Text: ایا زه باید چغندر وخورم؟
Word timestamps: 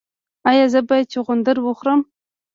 ایا 0.49 0.65
زه 0.73 0.79
باید 0.87 1.11
چغندر 1.13 1.57
وخورم؟ 1.61 2.01